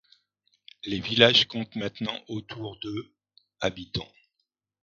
Les 0.83 0.99
villages 0.99 1.47
comptent 1.47 1.75
maintenant 1.75 2.19
autour 2.27 2.79
de 2.79 3.13
habitants. 3.59 4.11